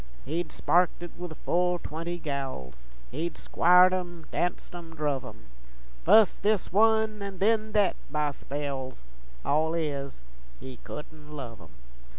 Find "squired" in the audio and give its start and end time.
3.37-3.93